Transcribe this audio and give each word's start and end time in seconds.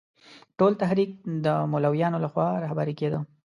ټول 0.57 0.71
تحریک 0.81 1.11
د 1.45 1.47
مولویانو 1.71 2.17
له 2.23 2.29
خوا 2.33 2.47
رهبري 2.63 2.93
کېده. 2.99 3.19